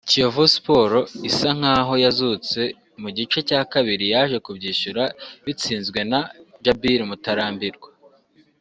Kiyovu 0.09 0.45
Sports 0.55 1.11
isa 1.29 1.49
nkaho 1.57 1.93
yazutse 2.03 2.59
mu 3.01 3.09
gice 3.17 3.39
cya 3.49 3.61
kabiri 3.71 4.05
yaje 4.13 4.37
kubyishyura 4.45 5.03
bitsinzwe 5.45 5.99
na 6.11 6.19
Djabil 6.61 7.01
Mutarambirwa 7.09 7.89